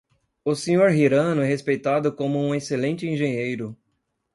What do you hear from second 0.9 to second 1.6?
Hirano é